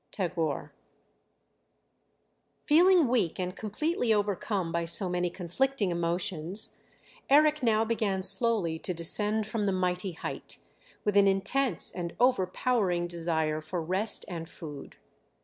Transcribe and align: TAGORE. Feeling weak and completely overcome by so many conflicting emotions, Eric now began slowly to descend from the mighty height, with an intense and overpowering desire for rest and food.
TAGORE. 0.09 0.73
Feeling 2.65 3.07
weak 3.07 3.37
and 3.39 3.55
completely 3.55 4.11
overcome 4.11 4.71
by 4.71 4.83
so 4.83 5.07
many 5.07 5.29
conflicting 5.29 5.91
emotions, 5.91 6.77
Eric 7.29 7.61
now 7.61 7.85
began 7.85 8.23
slowly 8.23 8.79
to 8.79 8.95
descend 8.95 9.45
from 9.45 9.67
the 9.67 9.71
mighty 9.71 10.13
height, 10.13 10.57
with 11.03 11.15
an 11.15 11.27
intense 11.27 11.91
and 11.91 12.15
overpowering 12.19 13.05
desire 13.05 13.61
for 13.61 13.79
rest 13.79 14.25
and 14.27 14.49
food. 14.49 14.97